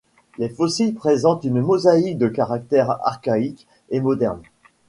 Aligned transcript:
Les 0.39 0.49
fossiles 0.49 0.95
présentent 0.95 1.43
une 1.43 1.61
mosaïque 1.61 2.17
de 2.17 2.27
caractères 2.27 2.89
archaïques 3.07 3.67
et 3.91 4.01
modernes. 4.01 4.41